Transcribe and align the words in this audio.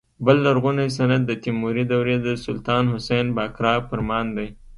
بل 0.25 0.37
لرغونی 0.45 0.87
سند 0.97 1.21
د 1.27 1.31
تیموري 1.43 1.83
دورې 1.91 2.17
د 2.21 2.27
سلطان 2.45 2.83
حسن 2.93 3.25
بایقرا 3.37 3.73
فرمان 3.89 4.25
دی. 4.37 4.47